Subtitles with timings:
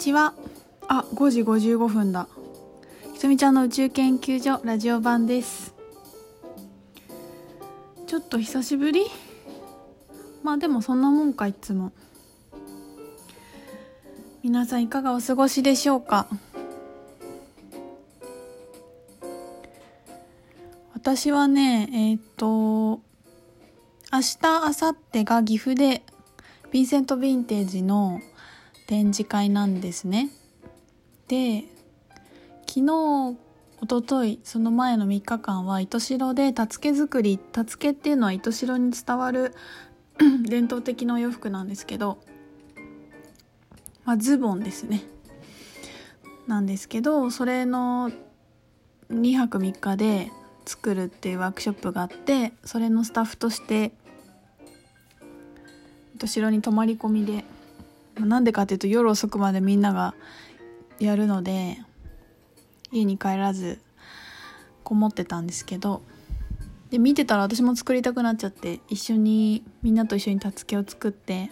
[0.00, 0.32] こんにちは。
[0.88, 2.26] あ、5時55分だ。
[3.12, 5.74] ひとみちゃんの宇宙研究所ラジオ版です。
[8.06, 9.04] ちょっと久しぶり？
[10.42, 11.92] まあでもそんなもんかいつも。
[14.42, 16.28] 皆さんいかがお過ごしでしょうか？
[20.94, 22.46] 私はね、えっ、と、
[24.10, 26.02] 明日、明後日が岐阜で
[26.72, 28.22] ヴィンセント・ヴィンテージの
[28.90, 30.30] 展示会なんですね。
[31.28, 31.62] で
[32.66, 33.36] 昨日
[33.80, 39.54] 一昨日その前の3日間は糸代でたつけ作りたつけっていうのは糸代に伝わる
[40.44, 42.18] 伝統的なお洋服なんですけど、
[44.04, 45.04] まあ、ズボンですね
[46.48, 48.10] なんですけどそれの
[49.08, 50.32] 2泊3日で
[50.66, 53.92] 作るっていうワークショップがあってそれのスタッフとして
[56.16, 57.44] 糸代に泊まり込みで
[58.26, 60.14] なんでかっていうと夜遅くまでみんなが
[60.98, 61.78] やるので
[62.92, 63.80] 家に帰らず
[64.82, 66.02] こもってたんですけど
[66.90, 71.50] で見てたら私も作りたくなっちゃって一緒にみんなと一緒にたつけを作って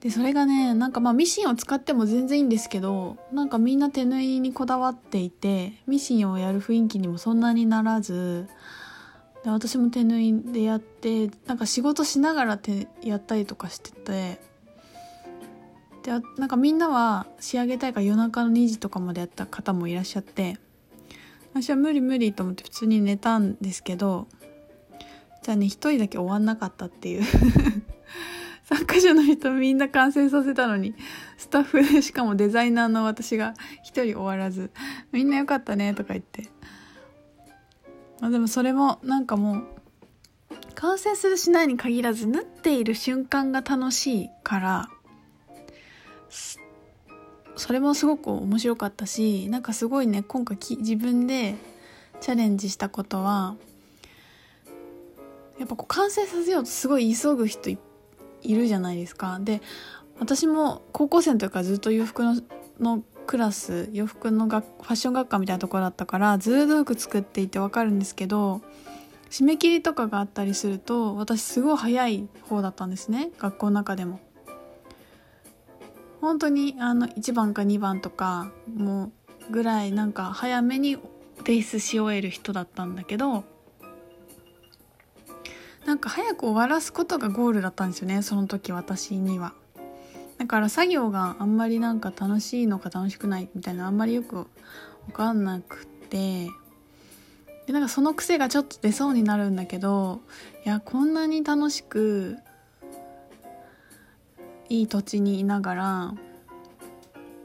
[0.00, 8.48] でそれがねなんかまあミシンを使っても全然いいんですけどなんかみんな手縫いにこだわっていてミシンをやる雰囲気にもそんなにならず
[9.44, 14.40] で私も手縫いでやってなんか仕事しながら手やったりとかしてて
[16.02, 20.58] でなんかみんなは仕上げたいから夜中の2時とかまでやった方もいらっしゃって
[21.54, 24.26] 私は無理無理と思って普通に寝たんですけど
[25.42, 27.22] じゃあね一人だけ終わんなかったっていう。
[28.64, 30.94] 参加者の人みんな完成させたのに
[31.36, 34.70] スタッフでしかもデザイナーの私が一人終わらず
[35.10, 36.48] みんなよかったねとか言って
[38.22, 39.64] まあでもそれもなんかもう
[40.76, 44.88] 完成するしないに限らず縫っている瞬間が楽しいから
[47.56, 51.56] それもすごく面白かったしなんかすごいね今回自分で
[52.20, 53.56] チャレンジしたことは
[55.58, 57.78] やっぱこう完成させようとすごい急ぐ人い
[58.44, 59.38] るじゃないですか。
[59.40, 59.60] で
[60.20, 62.40] 私も高校生の時からずっと洋服の
[62.78, 68.60] のクラス洋服の学ファッション学科みたいなところだったからずっと服作っていて分かるんですけど
[69.30, 74.20] 締め切りとかがあったりすると私すごい早い方だったんですね学校の中でも。
[76.20, 79.10] 本当にあの1番か2番とかも
[79.48, 80.96] うぐらいなんか早めに
[81.38, 83.42] 提出し終える人だったんだけど
[85.84, 89.52] なんか早く終わらすことがゴールだったんですよねその時私には。
[90.42, 94.48] だから作業があんまりなんか楽しいのか楽しくないみたいなあんまりよく
[95.06, 96.48] 分かんなくて。
[97.68, 100.20] でなんかその癖がちょっと出そうになるんだけど
[100.66, 102.38] いやこんなに楽しく
[104.68, 106.14] いい土地にいながら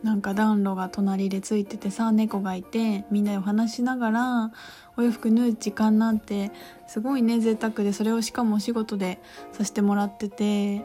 [0.01, 4.51] なんか暖炉が隣でついててさ猫がいてみんなでお話しながら
[4.97, 6.51] お洋服縫う時間なんて
[6.87, 9.19] すごいね贅沢でそれをしかもお仕事で
[9.51, 10.83] させてもらってて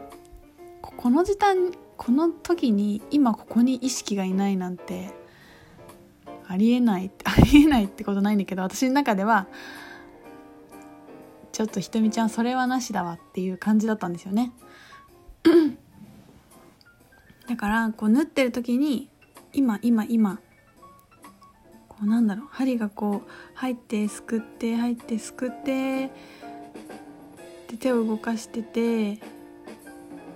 [0.83, 5.11] この時間この時に今ここに意識がいないなんて
[6.47, 9.47] ありえない ありえないってことないんだけど私の中では
[11.51, 14.51] ちょっとひとみちゃんそれはなしだわっていう感じだったんですよね。
[17.47, 19.09] だからこう縫ってる時に
[19.51, 20.39] 今今今
[21.87, 26.07] こうなんだろう針がこう入ってすくって入ってすくって
[27.67, 29.19] で手を動かしてて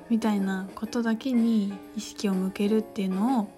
[0.09, 3.49] みたいなことだけに意識を向けるっていうの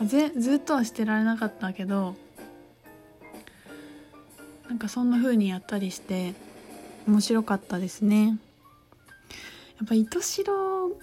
[0.00, 2.14] をぜずっとはしてられなかったけど
[4.68, 6.34] なんかそんな風にやったりして
[7.06, 8.38] 面白かったですね。
[9.78, 10.44] やっぱ糸代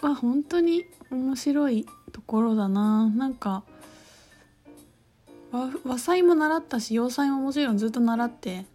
[0.01, 3.63] は本当に面白いところだななんか
[5.83, 8.65] 和裁も習ったし洋裁ももちろんずっと習って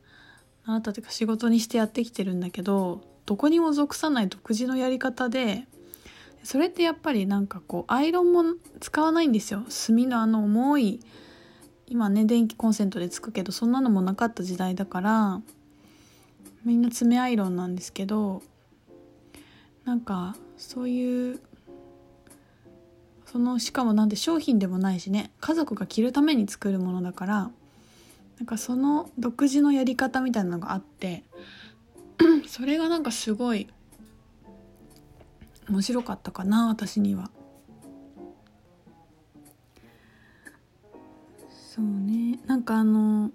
[0.67, 5.65] 習ったというか仕事にしてやってきてるんだけどどこにも属さない独自のやり方で
[6.45, 8.45] それってやっぱりなんかこうアイロンも
[8.81, 9.65] 使わないんですよ。
[9.69, 11.01] 墨のあの重い
[11.89, 15.41] 今ね電気コンセントでつくけどそんなのもなかった時代だから
[16.65, 18.43] みんな爪アイロンなんですけど
[19.85, 21.41] なんかそういう
[23.27, 27.51] そのしかもなんで商品でもないしね家族が着るために作るものだから
[28.39, 31.23] なんかその独自のやり方みたいなのがあって
[32.47, 33.69] それがなんかすごい
[35.69, 37.31] 面白かったかな私には。
[41.51, 43.31] そうねなんかあの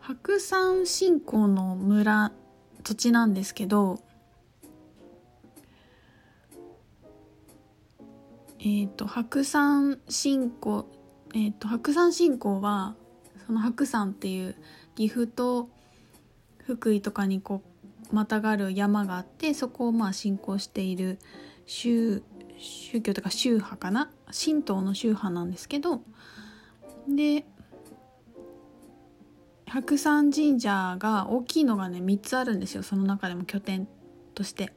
[0.00, 2.32] 白山信仰の村
[2.82, 4.00] 土地なんですけど
[8.58, 10.86] えっ、ー、と白山信仰
[11.34, 12.94] えっ、ー、と白山信仰は
[13.46, 14.56] その白山っていう
[14.94, 15.68] 岐阜と
[16.66, 17.62] 福井とかにこ
[18.12, 21.18] うまたがる山があってそこをまあ信仰している
[21.66, 22.22] 宗
[22.58, 24.10] 宗教とか宗派かな？
[24.26, 26.02] 神道の宗派なんですけど
[27.08, 27.44] で
[29.66, 33.88] 白山神社が大きいのがね3つあるんですよその中でも拠点
[34.34, 34.72] として。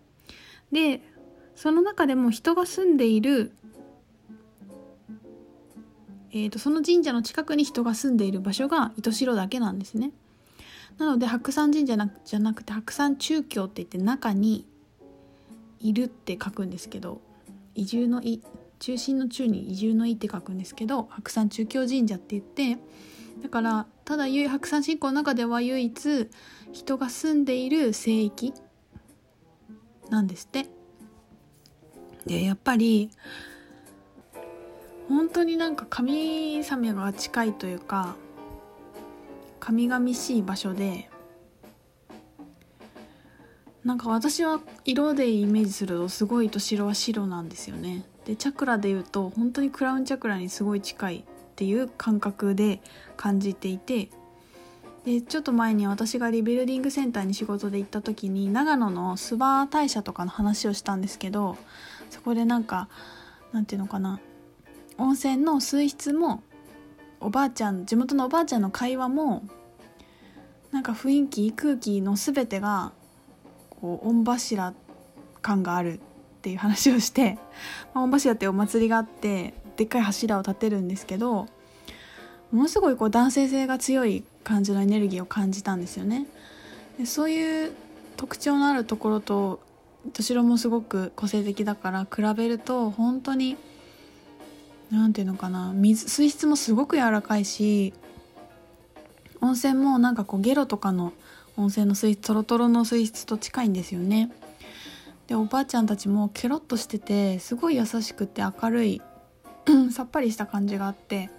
[0.71, 1.01] で
[1.55, 3.51] その中でも人が住んでいる、
[6.31, 10.11] えーと、その神社の近くに人が住んでいる場所が糸代だけなんですね。
[10.97, 14.67] なので白山神社じゃなくて白山中京って言って中に
[15.79, 17.21] いるって書くんですけど
[17.75, 18.41] 移住の「い」
[18.79, 22.81] 中心の中に移住の「い」って書くんですけど白山中京神社って言って
[23.41, 26.29] だからただ白山信仰の中では唯一
[26.71, 28.53] 人が住んでいる聖域
[30.09, 30.67] なんですって。
[32.25, 33.09] でやっぱり
[35.09, 38.15] 本当になんか神様が近いというか
[39.63, 41.09] 神々しい場所で
[43.85, 48.03] なんか私は色でイメージするとすごいと白は白なんですよね。
[48.25, 51.23] でチャクラでいうと本当にクラウンチャクラにすごい近いっ
[51.55, 52.81] ていう感覚で
[53.15, 54.09] 感じていて
[55.05, 61.57] でちょっと前に私がリビルディングセンターに仕事で行った時に長野の諏訪大社とかの話をしたんですけど
[62.09, 62.89] そこでなんか
[63.53, 64.19] なんていうのかな
[64.97, 66.43] 温泉の水質も
[67.23, 69.43] おばあちゃん地元のおばあちゃんの会話も
[70.71, 72.91] なんか雰囲気空気の全てが
[73.69, 74.73] こう御柱
[75.41, 75.99] 感があるっ
[76.41, 77.37] ていう話をして、
[77.93, 81.47] ま、御柱ってお祭りがあってでっかい柱を立てるんですけど
[82.51, 86.27] ものすごいこう男性性が強い感じのエネルギーを感じたんですよね。
[86.97, 87.71] でそういう
[88.17, 89.59] 特徴のあるところと
[90.05, 93.57] 敏郎もすごく個性的だから比べると本当に
[94.93, 95.73] 何て言うのかな。
[95.73, 97.93] 水水質もすごく柔らかいし
[99.41, 101.13] 温泉もなんかこうゲロとかの
[101.57, 104.31] 温泉の水質トロトロの水質と近いんですよね。
[105.27, 109.01] でおばあちゃんたちもケロッとしててすごい優しくて明るい
[109.91, 111.31] さっぱりした感じがあって。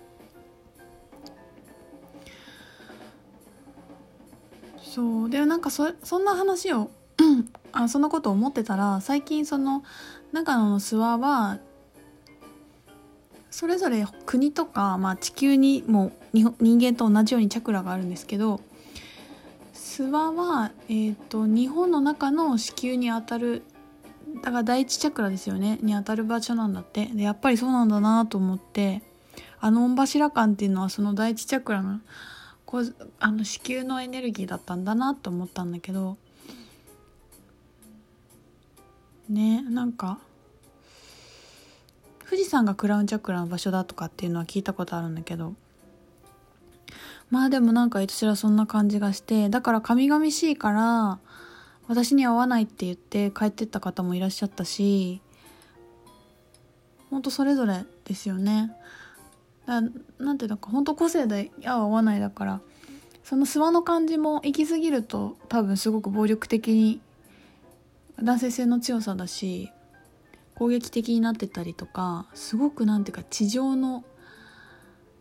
[4.82, 5.30] そう。
[5.30, 6.90] でなんかそそんな話を
[7.70, 9.84] あそんなこと思ってたら最近その
[10.32, 11.58] 長野の諏訪は
[13.54, 18.60] それぞれ国とか、まあ、地球にも人間と同じようにチャクラがあるんですけど
[19.72, 23.62] 諏訪は、えーと、日本の中の子宮にあたる
[24.42, 27.06] だから第一チャクラですよねにあたる場所なんだって。
[27.06, 29.02] でやっぱりそうなんだなと思って
[29.60, 32.00] あの御柱感っていうのはその第一チャクラの
[32.66, 36.16] こうあの子宮のエネルギーだったんだなと思ったんだけど
[39.28, 40.18] ねなんか
[42.34, 45.54] 富士山がクラウンチャクラの場所だとかっていうのは聞いたことあるんだけど。
[47.30, 51.18] まあでもなんか私はそんな感じがしてだから神々しいから
[51.88, 55.20] 私に合わないって言って帰ってった方もいらっしゃったし
[57.10, 58.72] ほんとそれぞれですよね。
[59.66, 59.80] だ
[60.18, 62.60] なんていうのか本当個性で合う合わないだから
[63.22, 67.00] その諏訪の感じも行き過ぎると多分すごく暴力的に
[68.20, 69.70] 男性性の強さだし
[70.54, 74.04] 攻撃的になってたりとかすごくなんていうか地上の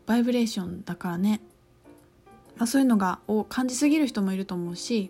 [0.06, 1.42] バイブレーションだからね、
[2.58, 5.10] まあ、そういうのがを感じすぎる人もいると思うし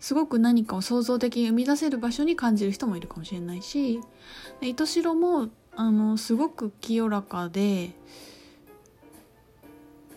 [0.00, 4.00] すごく何かを創造的に生み出せる場所に感じる人もいるかもしれないし
[4.60, 7.90] 糸代もあのすごく清らかで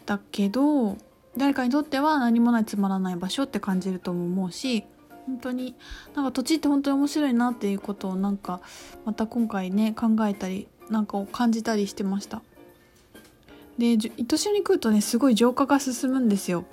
[0.05, 0.97] だけど
[1.37, 4.85] 誰かにとっては何もないつまらない場所って感じるとも思うし
[5.29, 5.75] 本当に
[6.15, 8.61] なんか土地って本当に面白いなっていうことをなんか
[9.05, 12.41] また今回ね考えたりなんかを感じたりしてました。
[13.77, 16.65] で糸代に来るとねすごい浄化が進むんですよ。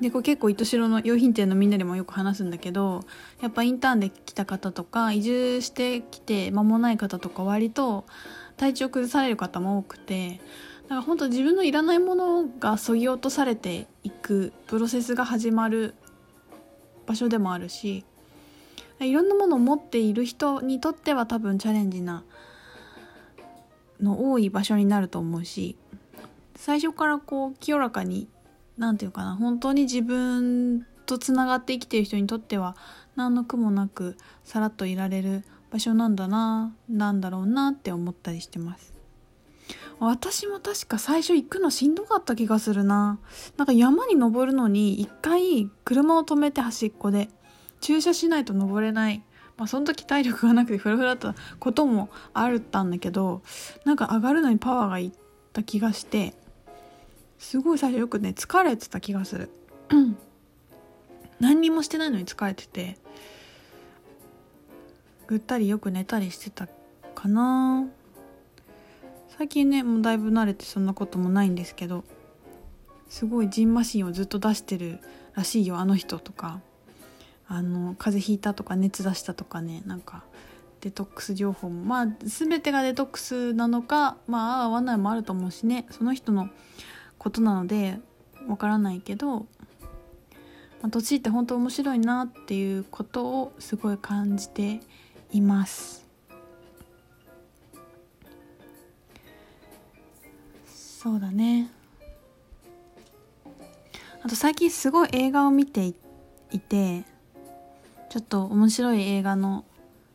[0.00, 3.04] でこれ結構糸代の用品店のみんなでもよく話すんだけど
[3.40, 8.06] やっぱインターンで来た方とか移住してきて間もない方とか割と
[8.56, 10.40] 体調崩される方も多くて
[10.84, 15.94] だから本当自分のいらないものがそぎ落とされていくプロセスが始まる
[17.10, 18.04] 場所でもあるし
[19.00, 22.22] いろんなものを持っている人にとっては多分チャレンジな
[24.00, 25.76] の多い場所になると思うし
[26.54, 28.28] 最初からこう清らかに
[28.78, 32.76] 何て言うかな本当に自分とつながって生きてる人にとっては
[33.16, 38.99] 何の苦もなくさらっといられる場所なんだななんだろうなって思ったりしてます。
[39.98, 43.18] 私も確か最初行くのしんどかった気がするな。
[43.56, 47.28] なんか山に登るのに一回車を止めて端っこで
[47.80, 49.22] 駐車しないと登れない。
[49.56, 53.42] まあ、その時体力がなくてフラフラだったこともあったんだけど
[53.84, 55.12] なんか上がるのにパワーがいっ
[55.52, 56.32] た気がして
[57.38, 59.50] すごい最初よくね疲れてた気がする。
[61.40, 62.96] 何にもしてないのに疲れてて
[65.26, 66.66] ぐったりよく寝たりしてた
[67.14, 67.86] かな。
[69.40, 72.04] 最近ねもうだいぶ慣れてそんなこともないんですけど
[73.08, 74.98] すごいジンマシンをずっと出してる
[75.34, 76.60] らしいよあの人とか。
[77.48, 80.24] あの風邪ひいたとか熱出したとかねなんか
[80.82, 81.82] デトックス情報も。
[81.82, 85.86] まあ全てがデトックスなのかまあ合わないもあると思うしね。
[85.90, 86.50] その人の
[87.16, 87.98] ことなので
[88.46, 89.46] わからないけど、ま
[90.82, 94.80] あ、年って本当面白いなっていうことをすごい感じて
[95.32, 96.09] います。
[101.02, 101.70] そうだね。
[104.22, 105.94] あと最近すごい映画を見てい
[106.60, 107.04] て
[108.10, 109.64] ちょっと面白い映画の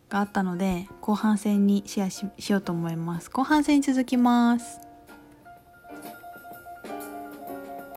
[0.09, 3.31] があったので後半戦にシェアしようと思います。
[3.31, 4.84] 後半戦に続きます。